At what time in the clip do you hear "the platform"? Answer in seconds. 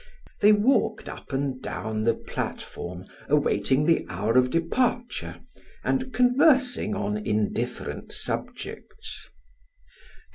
2.05-3.05